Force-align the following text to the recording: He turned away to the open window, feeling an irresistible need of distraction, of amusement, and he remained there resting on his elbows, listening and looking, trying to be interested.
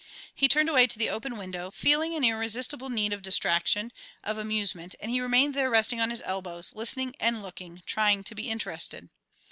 He 0.33 0.47
turned 0.47 0.67
away 0.67 0.87
to 0.87 0.97
the 0.97 1.11
open 1.11 1.37
window, 1.37 1.69
feeling 1.69 2.15
an 2.15 2.23
irresistible 2.23 2.89
need 2.89 3.13
of 3.13 3.21
distraction, 3.21 3.93
of 4.23 4.35
amusement, 4.39 4.95
and 4.99 5.11
he 5.11 5.21
remained 5.21 5.53
there 5.53 5.69
resting 5.69 6.01
on 6.01 6.09
his 6.09 6.23
elbows, 6.25 6.73
listening 6.73 7.13
and 7.19 7.43
looking, 7.43 7.83
trying 7.85 8.23
to 8.23 8.33
be 8.33 8.49
interested. 8.49 9.09